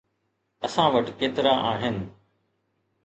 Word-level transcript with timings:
اسان 0.67 0.87
وٽ 0.95 1.07
ڪيترا 1.19 1.53
آهن؟ 1.73 1.97